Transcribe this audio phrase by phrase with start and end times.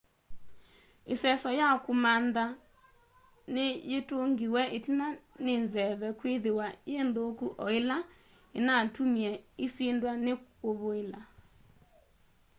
[1.13, 2.45] iseso ya kumamantha
[3.53, 5.07] ni yitungiwe itina
[5.43, 7.97] ni nzeve kwithiwa yi nthuku o ila
[8.59, 9.31] inatumie
[9.65, 11.19] isindwa ni kuvuila